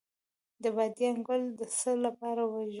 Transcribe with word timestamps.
د 0.61 0.63
بادیان 0.75 1.17
ګل 1.27 1.43
د 1.59 1.61
څه 1.77 1.91
لپاره 2.05 2.41
وژويئ؟ 2.51 2.69